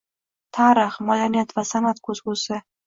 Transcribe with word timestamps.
Tarix, 0.59 0.97
madaniyat 1.11 1.55
va 1.61 1.69
san’at 1.75 2.05
ko‘zgusi 2.11 2.65